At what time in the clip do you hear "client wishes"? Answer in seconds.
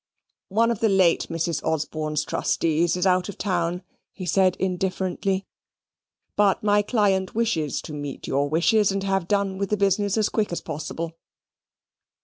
6.81-7.83